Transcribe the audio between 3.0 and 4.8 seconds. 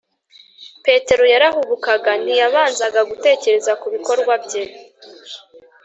gutekereza ku bikorwa bye